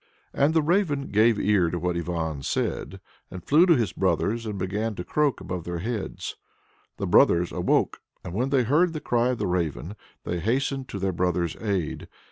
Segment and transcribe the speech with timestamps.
[0.33, 4.57] And the Raven gave ear to what Ivan said, and flew to his brothers and
[4.57, 6.35] began to croak above their heads.
[6.97, 10.97] The brothers awoke, and when they heard the cry of the Raven, they hastened to
[10.97, 12.07] their brother's aid.